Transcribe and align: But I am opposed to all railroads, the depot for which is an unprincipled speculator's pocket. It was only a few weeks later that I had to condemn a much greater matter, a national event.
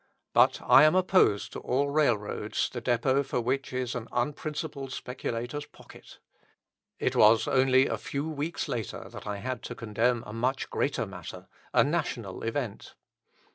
But 0.33 0.59
I 0.63 0.83
am 0.83 0.95
opposed 0.95 1.53
to 1.53 1.59
all 1.59 1.89
railroads, 1.91 2.71
the 2.73 2.81
depot 2.81 3.21
for 3.21 3.39
which 3.39 3.71
is 3.71 3.93
an 3.93 4.07
unprincipled 4.11 4.91
speculator's 4.93 5.67
pocket. 5.67 6.17
It 6.97 7.15
was 7.15 7.47
only 7.47 7.85
a 7.85 7.99
few 7.99 8.27
weeks 8.27 8.67
later 8.67 9.07
that 9.09 9.27
I 9.27 9.37
had 9.37 9.61
to 9.61 9.75
condemn 9.75 10.23
a 10.25 10.33
much 10.33 10.71
greater 10.71 11.05
matter, 11.05 11.45
a 11.71 11.83
national 11.83 12.41
event. 12.41 12.95